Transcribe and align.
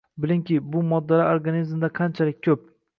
Bilingki, 0.23 0.57
bu 0.77 0.81
moddalar 0.93 1.31
organizmda 1.37 1.95
qanchalik 2.03 2.45
ko'p. 2.51 2.71